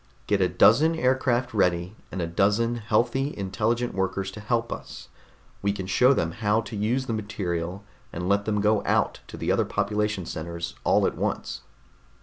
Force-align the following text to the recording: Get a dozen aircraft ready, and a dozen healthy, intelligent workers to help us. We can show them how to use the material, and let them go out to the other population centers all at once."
Get 0.25 0.41
a 0.41 0.49
dozen 0.49 0.95
aircraft 0.95 1.53
ready, 1.53 1.95
and 2.11 2.23
a 2.23 2.25
dozen 2.25 2.77
healthy, 2.77 3.37
intelligent 3.37 3.93
workers 3.93 4.31
to 4.31 4.39
help 4.39 4.73
us. 4.73 5.09
We 5.61 5.71
can 5.71 5.85
show 5.85 6.11
them 6.11 6.31
how 6.31 6.61
to 6.61 6.75
use 6.75 7.05
the 7.05 7.13
material, 7.13 7.83
and 8.11 8.27
let 8.27 8.45
them 8.45 8.61
go 8.61 8.83
out 8.83 9.19
to 9.27 9.37
the 9.37 9.51
other 9.51 9.63
population 9.63 10.25
centers 10.25 10.73
all 10.83 11.05
at 11.05 11.15
once." 11.15 11.61